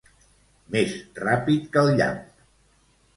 [0.75, 2.25] Més ràpid que el llamp!